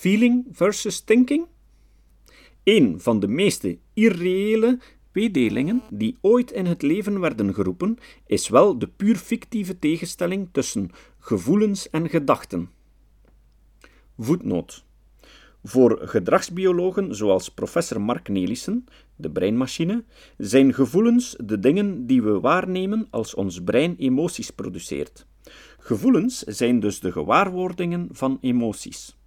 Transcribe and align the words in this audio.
Feeling 0.00 0.46
versus 0.52 1.00
thinking? 1.00 1.46
Een 2.64 3.00
van 3.00 3.20
de 3.20 3.28
meeste 3.28 3.78
irreële 3.94 4.78
tweedelingen 5.12 5.82
die 5.90 6.18
ooit 6.20 6.50
in 6.50 6.66
het 6.66 6.82
leven 6.82 7.20
werden 7.20 7.54
geroepen, 7.54 7.98
is 8.26 8.48
wel 8.48 8.78
de 8.78 8.88
puur 8.88 9.16
fictieve 9.16 9.78
tegenstelling 9.78 10.48
tussen 10.52 10.90
gevoelens 11.18 11.90
en 11.90 12.08
gedachten. 12.08 12.70
Voetnoot. 14.18 14.84
Voor 15.62 15.98
gedragsbiologen 16.02 17.14
zoals 17.14 17.48
professor 17.48 18.00
Mark 18.00 18.28
Nelissen, 18.28 18.84
de 19.16 19.30
breinmachine, 19.30 20.04
zijn 20.36 20.74
gevoelens 20.74 21.36
de 21.44 21.58
dingen 21.58 22.06
die 22.06 22.22
we 22.22 22.40
waarnemen 22.40 23.06
als 23.10 23.34
ons 23.34 23.62
brein 23.62 23.96
emoties 23.96 24.50
produceert. 24.50 25.26
Gevoelens 25.78 26.38
zijn 26.38 26.80
dus 26.80 27.00
de 27.00 27.12
gewaarwordingen 27.12 28.08
van 28.10 28.38
emoties. 28.40 29.18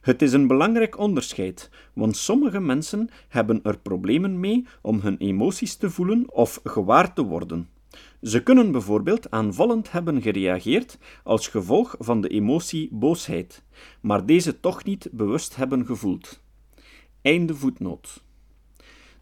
Het 0.00 0.22
is 0.22 0.32
een 0.32 0.46
belangrijk 0.46 0.98
onderscheid, 0.98 1.70
want 1.92 2.16
sommige 2.16 2.60
mensen 2.60 3.08
hebben 3.28 3.60
er 3.62 3.78
problemen 3.78 4.40
mee 4.40 4.66
om 4.82 5.00
hun 5.00 5.16
emoties 5.16 5.76
te 5.76 5.90
voelen 5.90 6.32
of 6.32 6.60
gewaar 6.64 7.14
te 7.14 7.22
worden. 7.22 7.68
Ze 8.22 8.42
kunnen 8.42 8.72
bijvoorbeeld 8.72 9.30
aanvallend 9.30 9.92
hebben 9.92 10.22
gereageerd 10.22 10.98
als 11.24 11.48
gevolg 11.48 11.94
van 11.98 12.20
de 12.20 12.28
emotie 12.28 12.88
boosheid, 12.92 13.62
maar 14.00 14.26
deze 14.26 14.60
toch 14.60 14.84
niet 14.84 15.08
bewust 15.12 15.56
hebben 15.56 15.86
gevoeld. 15.86 16.42
Einde 17.22 17.54
voetnoot. 17.54 18.22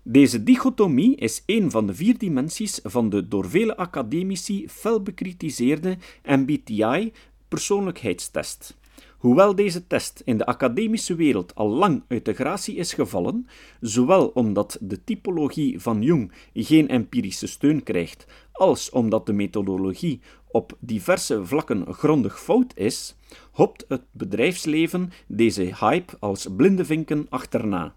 Deze 0.02 0.42
dichotomie 0.42 1.16
is 1.16 1.42
een 1.46 1.70
van 1.70 1.86
de 1.86 1.94
vier 1.94 2.18
dimensies 2.18 2.80
van 2.82 3.10
de 3.10 3.28
door 3.28 3.50
vele 3.50 3.76
academici 3.76 4.68
fel 4.68 5.02
bekritiseerde 5.02 5.96
MBTI-persoonlijkheidstest. 6.24 8.77
Hoewel 9.18 9.54
deze 9.54 9.86
test 9.86 10.22
in 10.24 10.38
de 10.38 10.46
academische 10.46 11.14
wereld 11.14 11.54
al 11.54 11.68
lang 11.68 12.02
uit 12.08 12.24
de 12.24 12.34
gratie 12.34 12.74
is 12.74 12.92
gevallen, 12.92 13.46
zowel 13.80 14.26
omdat 14.26 14.78
de 14.80 15.04
typologie 15.04 15.80
van 15.80 16.02
Jung 16.02 16.32
geen 16.54 16.88
empirische 16.88 17.46
steun 17.46 17.82
krijgt, 17.82 18.26
als 18.52 18.90
omdat 18.90 19.26
de 19.26 19.32
methodologie 19.32 20.20
op 20.50 20.76
diverse 20.80 21.44
vlakken 21.46 21.94
grondig 21.94 22.40
fout 22.40 22.72
is, 22.76 23.16
hopt 23.50 23.84
het 23.88 24.02
bedrijfsleven 24.10 25.10
deze 25.26 25.74
hype 25.80 26.16
als 26.18 26.46
blinde 26.56 26.84
vinken 26.84 27.26
achterna. 27.28 27.94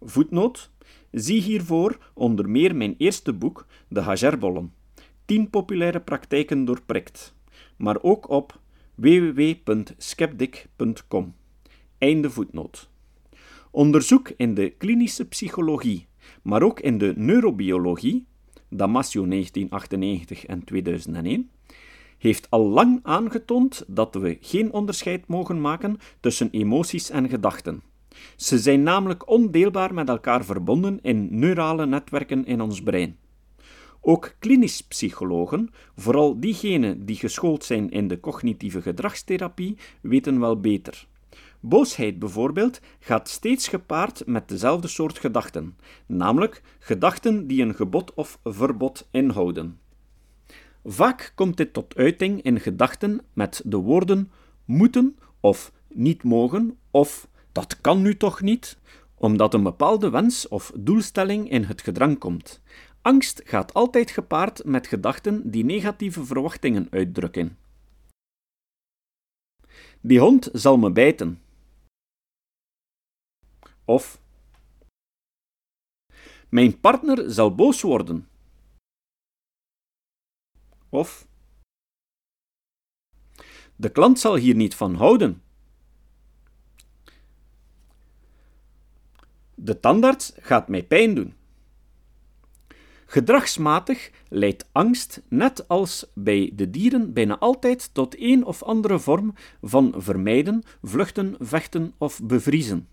Voetnoot 0.00 0.70
Zie 1.12 1.42
hiervoor 1.42 1.98
onder 2.14 2.48
meer 2.48 2.76
mijn 2.76 2.94
eerste 2.98 3.32
boek, 3.32 3.66
De 3.88 4.00
Hagerbollen. 4.00 4.74
10 5.24 5.50
populaire 5.50 6.00
praktijken 6.00 6.64
doorprikt. 6.64 7.34
Maar 7.76 8.02
ook 8.02 8.28
op 8.28 8.60
www.skeptic.com. 8.94 11.34
Einde 11.98 12.30
voetnoot. 12.30 12.90
Onderzoek 13.70 14.32
in 14.36 14.54
de 14.54 14.70
klinische 14.70 15.24
psychologie, 15.24 16.06
maar 16.42 16.62
ook 16.62 16.80
in 16.80 16.98
de 16.98 17.12
neurobiologie, 17.16 18.26
Damasio 18.68 19.26
1998 19.26 20.46
en 20.46 20.64
2001, 20.64 21.50
heeft 22.18 22.50
al 22.50 22.68
lang 22.68 23.00
aangetoond 23.02 23.84
dat 23.86 24.14
we 24.14 24.38
geen 24.40 24.72
onderscheid 24.72 25.26
mogen 25.26 25.60
maken 25.60 25.96
tussen 26.20 26.50
emoties 26.50 27.10
en 27.10 27.28
gedachten. 27.28 27.82
Ze 28.36 28.58
zijn 28.58 28.82
namelijk 28.82 29.28
ondeelbaar 29.28 29.94
met 29.94 30.08
elkaar 30.08 30.44
verbonden 30.44 30.98
in 31.02 31.38
neurale 31.38 31.86
netwerken 31.86 32.44
in 32.44 32.60
ons 32.60 32.82
brein. 32.82 33.16
Ook 34.04 34.34
klinisch 34.38 34.80
psychologen, 34.80 35.70
vooral 35.96 36.40
diegenen 36.40 37.06
die 37.06 37.16
geschoold 37.16 37.64
zijn 37.64 37.90
in 37.90 38.08
de 38.08 38.20
cognitieve 38.20 38.82
gedragstherapie, 38.82 39.76
weten 40.00 40.40
wel 40.40 40.60
beter. 40.60 41.06
Boosheid 41.60 42.18
bijvoorbeeld 42.18 42.80
gaat 42.98 43.28
steeds 43.28 43.68
gepaard 43.68 44.26
met 44.26 44.48
dezelfde 44.48 44.88
soort 44.88 45.18
gedachten, 45.18 45.76
namelijk 46.06 46.62
gedachten 46.78 47.46
die 47.46 47.62
een 47.62 47.74
gebod 47.74 48.14
of 48.14 48.38
verbod 48.44 49.08
inhouden. 49.10 49.78
Vaak 50.84 51.32
komt 51.34 51.56
dit 51.56 51.72
tot 51.72 51.96
uiting 51.96 52.42
in 52.42 52.60
gedachten 52.60 53.20
met 53.32 53.62
de 53.64 53.76
woorden 53.76 54.30
moeten 54.64 55.16
of 55.40 55.72
niet 55.88 56.22
mogen 56.22 56.78
of 56.90 57.28
dat 57.52 57.80
kan 57.80 58.02
nu 58.02 58.16
toch 58.16 58.40
niet, 58.40 58.78
omdat 59.14 59.54
een 59.54 59.62
bepaalde 59.62 60.10
wens 60.10 60.48
of 60.48 60.72
doelstelling 60.78 61.50
in 61.50 61.64
het 61.64 61.82
gedrang 61.82 62.18
komt. 62.18 62.62
Angst 63.02 63.42
gaat 63.44 63.74
altijd 63.74 64.10
gepaard 64.10 64.64
met 64.64 64.86
gedachten 64.86 65.50
die 65.50 65.64
negatieve 65.64 66.24
verwachtingen 66.24 66.86
uitdrukken. 66.90 67.58
Die 70.00 70.20
hond 70.20 70.48
zal 70.52 70.76
me 70.76 70.92
bijten. 70.92 71.42
Of 73.84 74.22
mijn 76.48 76.80
partner 76.80 77.30
zal 77.30 77.54
boos 77.54 77.80
worden. 77.80 78.28
Of 80.88 81.26
de 83.76 83.90
klant 83.90 84.18
zal 84.18 84.36
hier 84.36 84.54
niet 84.54 84.74
van 84.74 84.94
houden. 84.94 85.42
De 89.54 89.80
tandarts 89.80 90.32
gaat 90.36 90.68
mij 90.68 90.84
pijn 90.84 91.14
doen. 91.14 91.41
Gedragsmatig 93.12 94.10
leidt 94.28 94.68
angst, 94.72 95.22
net 95.28 95.68
als 95.68 96.06
bij 96.14 96.52
de 96.54 96.70
dieren, 96.70 97.12
bijna 97.12 97.38
altijd 97.38 97.94
tot 97.94 98.14
een 98.18 98.44
of 98.44 98.62
andere 98.62 98.98
vorm 98.98 99.34
van 99.62 99.94
vermijden, 99.96 100.62
vluchten, 100.82 101.34
vechten 101.38 101.92
of 101.98 102.20
bevriezen. 102.22 102.88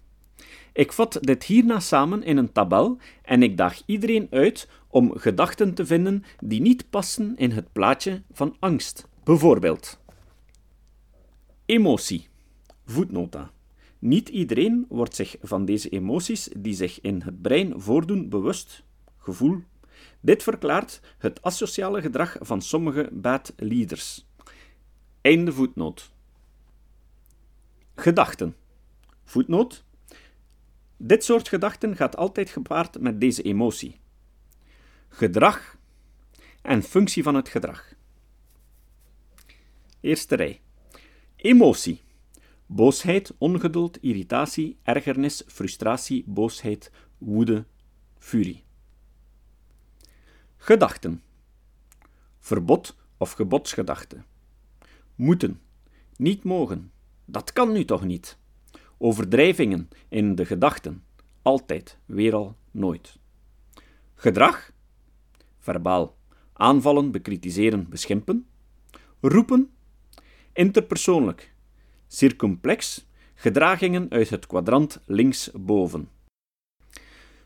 Ik 0.74 0.92
vat 0.92 1.18
dit 1.22 1.44
hierna 1.44 1.80
samen 1.80 2.24
in 2.24 2.38
een 2.38 2.52
tabel 2.52 2.98
en 3.22 3.44
ik 3.44 3.58
daag 3.58 3.82
iedereen 3.86 4.28
uit 4.30 4.68
om 4.88 5.18
gedachten 5.18 5.74
te 5.74 5.86
vinden 5.86 6.24
die 6.40 6.62
niet 6.62 6.90
passen 6.90 7.38
in 7.38 7.52
het 7.52 7.72
plaatje 7.72 8.22
van 8.32 8.56
angst. 8.60 9.08
Bijvoorbeeld 9.24 10.00
emotie. 11.66 12.28
Voetnota. 12.86 13.52
Niet 14.00 14.30
iedereen 14.30 14.86
wordt 14.90 15.16
zich 15.16 15.36
van 15.42 15.66
deze 15.66 15.90
emoties 15.90 16.50
die 16.58 16.74
zich 16.74 17.02
in 17.02 17.22
het 17.22 17.42
brein 17.42 17.82
voordoen 17.82 18.30
bewust. 18.30 18.84
Gevoel, 19.18 19.62
dit 20.22 20.44
verklaart 20.44 21.02
het 21.18 21.42
asociale 21.42 22.02
gedrag 22.02 22.38
van 22.40 22.62
sommige 22.62 23.10
bad 23.12 23.54
leaders. 23.58 24.28
Einde 25.22 25.54
voetnoot. 25.54 26.12
Gedachten. 27.96 28.56
Voetnoot. 29.24 29.84
Dit 30.98 31.24
soort 31.24 31.48
gedachten 31.48 31.96
gaat 31.96 32.18
altijd 32.18 32.50
gepaard 32.50 33.00
met 33.00 33.20
deze 33.20 33.42
emotie. 33.42 34.00
Gedrag 35.10 35.78
en 36.62 36.84
functie 36.84 37.24
van 37.24 37.36
het 37.36 37.50
gedrag. 37.50 37.94
Eerste 40.00 40.36
rij. 40.36 40.62
Emotie. 41.36 42.02
Boosheid, 42.66 43.34
ongeduld, 43.38 43.98
irritatie, 44.02 44.78
ergernis, 44.84 45.44
frustratie, 45.48 46.24
boosheid, 46.28 46.92
woede, 47.18 47.66
furie. 48.18 48.64
Gedachten. 50.62 51.22
Verbod 52.40 52.96
of 53.18 53.32
gebodsgedachte. 53.32 54.24
Moeten. 55.16 55.62
Niet 56.16 56.44
mogen. 56.44 56.92
Dat 57.26 57.54
kan 57.54 57.72
nu 57.72 57.86
toch 57.86 58.04
niet. 58.04 58.38
Overdrijvingen 58.98 59.90
in 60.10 60.36
de 60.36 60.46
gedachten. 60.46 61.04
Altijd, 61.42 61.98
weer 62.06 62.36
al, 62.36 62.56
nooit. 62.72 63.18
Gedrag. 64.16 64.72
Verbaal. 65.60 66.18
Aanvallen, 66.54 67.12
bekritiseren, 67.12 67.90
beschimpen. 67.90 68.48
Roepen. 69.22 69.72
Interpersoonlijk. 70.54 71.54
Circumplex. 72.08 73.08
Gedragingen 73.34 74.10
uit 74.10 74.30
het 74.30 74.48
kwadrant 74.48 75.02
linksboven. 75.06 76.10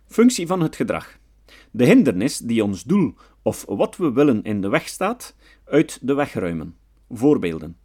Functie 0.05 0.47
van 0.47 0.61
het 0.61 0.75
gedrag 0.75 1.21
de 1.73 1.85
hindernis 1.85 2.37
die 2.37 2.63
ons 2.63 2.83
doel 2.83 3.15
of 3.41 3.65
wat 3.67 3.97
we 3.97 4.11
willen 4.11 4.43
in 4.43 4.61
de 4.61 4.69
weg 4.69 4.87
staat, 4.87 5.35
uit 5.65 5.99
de 6.01 6.13
weg 6.13 6.33
ruimen. 6.33 6.77
Voorbeelden. 7.09 7.77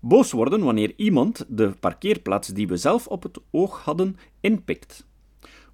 Boos 0.00 0.32
worden 0.32 0.64
wanneer 0.64 0.92
iemand 0.96 1.44
de 1.48 1.70
parkeerplaats 1.80 2.48
die 2.48 2.68
we 2.68 2.76
zelf 2.76 3.06
op 3.06 3.22
het 3.22 3.38
oog 3.50 3.84
hadden 3.84 4.16
inpikt. 4.40 5.06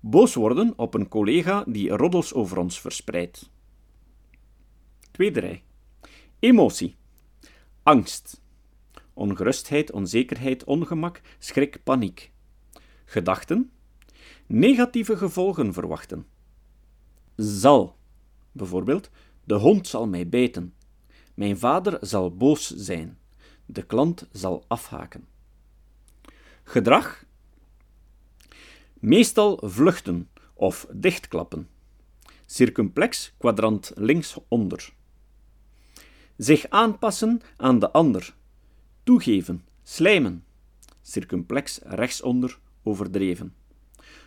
Boos 0.00 0.35
worden 0.35 0.73
op 0.76 0.94
een 0.94 1.08
collega 1.08 1.64
die 1.67 1.91
roddels 1.91 2.35
over 2.35 2.58
ons 2.58 2.81
verspreidt. 2.81 3.50
Tweede 5.11 5.41
rij. 5.41 5.62
Emotie. 6.38 6.97
Angst. 7.82 8.43
Ongerustheid, 9.14 9.93
onzekerheid, 9.93 10.64
ongemak, 10.64 11.20
schrik, 11.38 11.81
paniek. 11.85 12.32
Gedachten. 13.05 13.70
Negatieve 14.47 15.17
gevolgen 15.17 15.73
verwachten 15.73 16.26
zal. 17.37 17.97
Bijvoorbeeld, 18.53 19.11
de 19.44 19.55
hond 19.55 19.88
zal 19.88 20.06
mij 20.06 20.29
bijten. 20.29 20.75
Mijn 21.35 21.59
vader 21.59 21.99
zal 22.00 22.37
boos 22.37 22.71
zijn. 22.71 23.19
De 23.67 23.83
klant 23.83 24.29
zal 24.33 24.65
afhaken. 24.69 25.25
Gedrag, 26.62 27.27
Meestal 29.00 29.61
vluchten 29.62 30.29
of 30.55 30.87
dichtklappen. 30.93 31.69
Circumplex 32.47 33.33
kwadrant 33.38 33.93
linksonder. 33.94 34.93
Zich 36.37 36.69
aanpassen 36.69 37.41
aan 37.56 37.79
de 37.79 37.91
ander. 37.91 38.35
Toegeven, 39.03 39.65
slijmen. 39.83 40.44
Circumplex 41.03 41.79
rechtsonder 41.83 42.59
overdreven. 42.83 43.55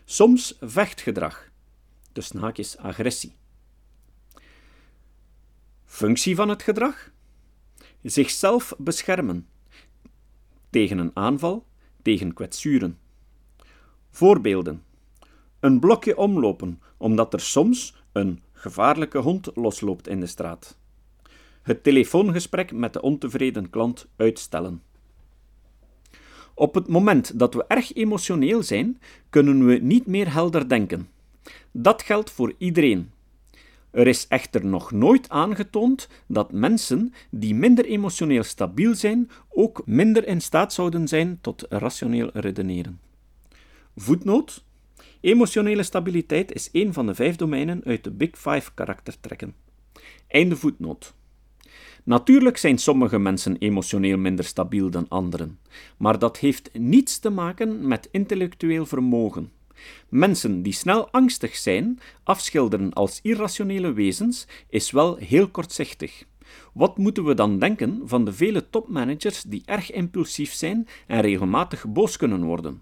Soms 0.06 0.58
vechtgedrag. 0.62 1.49
Dus 2.12 2.34
haakjes 2.34 2.78
agressie. 2.78 3.36
Functie 5.86 6.36
van 6.36 6.50
het 6.50 6.64
gedrag? 6.64 7.12
Zichzelf 8.02 8.74
beschermen. 8.78 9.48
Tegen 10.70 10.98
een 10.98 11.12
aanval, 11.14 11.66
tegen 12.02 12.34
kwetsuren. 12.34 12.98
Voorbeelden. 14.10 14.84
Een 15.60 15.80
blokje 15.80 16.18
omlopen, 16.18 16.82
omdat 16.98 17.34
er 17.34 17.40
soms 17.40 18.04
een 18.12 18.44
gevaarlijke 18.52 19.18
hond 19.18 19.50
losloopt 19.56 20.08
in 20.08 20.20
de 20.20 20.26
straat. 20.26 20.78
Het 21.62 21.84
telefoongesprek 21.84 22.72
met 22.72 22.94
de 22.94 23.02
ontevreden 23.02 23.70
klant 23.70 24.08
uitstellen. 24.16 24.84
Op 26.54 26.74
het 26.74 26.88
moment 26.88 27.40
dat 27.40 27.54
we 27.54 27.66
erg 27.68 27.94
emotioneel 27.94 28.64
zijn, 28.64 29.02
kunnen 29.30 29.66
we 29.66 29.74
niet 29.74 30.06
meer 30.06 30.34
helder 30.34 30.70
denken. 30.70 31.10
Dat 31.72 32.02
geldt 32.02 32.32
voor 32.32 32.54
iedereen. 32.58 33.12
Er 33.92 34.08
is 34.08 34.28
echter 34.28 34.66
nog 34.66 34.92
nooit 34.92 35.30
aangetoond 35.30 36.10
dat 36.28 36.52
mensen 36.52 37.14
die 37.32 37.56
minder 37.56 37.86
emotioneel 37.86 38.44
stabiel 38.44 38.96
zijn, 38.96 39.30
ook 39.50 39.82
minder 39.86 40.28
in 40.28 40.42
staat 40.42 40.74
zouden 40.74 41.08
zijn 41.08 41.38
tot 41.42 41.66
rationeel 41.70 42.30
redeneren. 42.34 43.00
Voetnoot 43.96 44.64
Emotionele 45.22 45.84
stabiliteit 45.84 46.54
is 46.54 46.70
een 46.72 46.94
van 46.94 47.06
de 47.06 47.16
vijf 47.16 47.36
domeinen 47.36 47.82
uit 47.84 48.04
de 48.04 48.12
Big 48.12 48.30
Five 48.32 48.74
karaktertrekken. 48.74 49.56
Einde 50.28 50.56
voetnoot. 50.56 51.14
Natuurlijk 52.04 52.58
zijn 52.58 52.78
sommige 52.78 53.20
mensen 53.20 53.58
emotioneel 53.58 54.18
minder 54.18 54.46
stabiel 54.46 54.90
dan 54.90 55.08
anderen, 55.08 55.60
maar 55.98 56.20
dat 56.20 56.38
heeft 56.38 56.70
niets 56.74 57.20
te 57.20 57.30
maken 57.30 57.88
met 57.88 58.10
intellectueel 58.12 58.86
vermogen. 58.86 59.52
Mensen 60.10 60.62
die 60.62 60.74
snel 60.74 61.10
angstig 61.12 61.56
zijn, 61.56 62.00
afschilderen 62.24 62.94
als 62.94 63.20
irrationele 63.22 63.94
wezens, 63.94 64.48
is 64.70 64.92
wel 64.92 65.16
heel 65.16 65.48
kortzichtig. 65.48 66.26
Wat 66.74 66.98
moeten 66.98 67.24
we 67.26 67.34
dan 67.34 67.60
denken 67.60 68.02
van 68.06 68.26
de 68.26 68.34
vele 68.34 68.70
topmanagers 68.70 69.42
die 69.42 69.62
erg 69.66 69.92
impulsief 69.92 70.54
zijn 70.54 70.88
en 71.08 71.22
regelmatig 71.22 71.88
boos 71.88 72.18
kunnen 72.18 72.44
worden? 72.44 72.82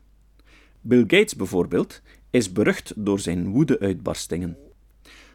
Bill 0.81 1.01
Gates 1.01 1.35
bijvoorbeeld 1.35 2.01
is 2.29 2.51
berucht 2.51 2.93
door 2.95 3.19
zijn 3.19 3.47
woedeuitbarstingen. 3.47 4.57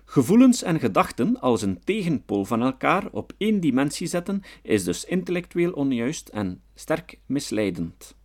Gevoelens 0.05 0.63
en 0.63 0.81
gedachten 0.81 1.41
als 1.41 1.63
een 1.63 1.81
tegenpool 1.85 2.45
van 2.45 2.63
elkaar 2.63 3.09
op 3.11 3.33
één 3.39 3.61
dimensie 3.61 4.07
zetten 4.07 4.43
is 4.63 4.85
dus 4.85 5.05
intellectueel 5.05 5.73
onjuist 5.73 6.29
en 6.29 6.63
sterk 6.75 7.19
misleidend. 7.27 8.17